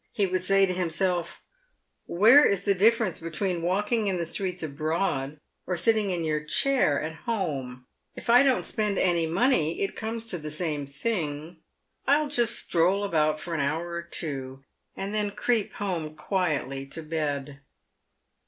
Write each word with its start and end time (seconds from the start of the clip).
He 0.13 0.25
would 0.25 0.41
say 0.41 0.65
to 0.65 0.73
himself," 0.73 1.43
Where 2.07 2.43
is 2.43 2.63
the 2.63 2.73
difference 2.73 3.19
between 3.19 3.61
walking 3.61 4.07
in 4.07 4.17
the 4.17 4.25
streets 4.25 4.63
abroad, 4.63 5.39
or 5.67 5.77
sitting 5.77 6.09
in 6.09 6.23
your 6.23 6.43
chair 6.43 6.99
at 6.99 7.15
home? 7.27 7.85
If 8.15 8.27
I 8.27 8.41
don't 8.41 8.63
spend 8.65 8.97
any 8.97 9.27
money 9.27 9.79
it 9.79 9.95
comes 9.95 10.25
to 10.29 10.39
the 10.39 10.49
same 10.49 10.87
thing. 10.87 11.57
I'll 12.07 12.29
just 12.29 12.57
stroll 12.57 13.03
about 13.03 13.39
for 13.39 13.53
an 13.53 13.59
hour 13.59 13.89
or 13.91 14.01
two, 14.01 14.63
and 14.97 15.13
then 15.13 15.29
creep 15.29 15.73
home 15.73 16.15
quietly 16.15 16.87
to 16.87 17.03
bed." 17.03 17.59